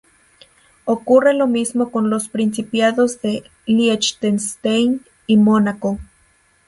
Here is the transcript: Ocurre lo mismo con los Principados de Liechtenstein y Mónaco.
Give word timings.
Ocurre 0.85 1.35
lo 1.35 1.45
mismo 1.45 1.91
con 1.91 2.09
los 2.09 2.27
Principados 2.27 3.21
de 3.21 3.43
Liechtenstein 3.67 5.05
y 5.27 5.37
Mónaco. 5.37 5.99